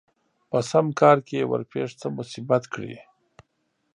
په 0.49 0.59
سم 0.69 0.87
کار 1.01 1.17
کې 1.27 1.35
يې 1.39 1.47
ورپېښ 1.51 1.89
څه 2.01 2.07
مصيبت 2.17 2.63
کړي 2.73 2.95